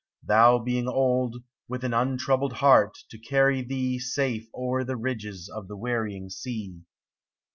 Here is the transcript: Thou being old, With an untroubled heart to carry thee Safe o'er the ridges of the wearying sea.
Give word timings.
Thou 0.23 0.57
being 0.57 0.87
old, 0.87 1.43
With 1.67 1.83
an 1.83 1.93
untroubled 1.93 2.53
heart 2.53 2.97
to 3.11 3.19
carry 3.19 3.61
thee 3.61 3.99
Safe 3.99 4.47
o'er 4.51 4.83
the 4.83 4.97
ridges 4.97 5.47
of 5.47 5.67
the 5.67 5.77
wearying 5.77 6.27
sea. 6.31 6.81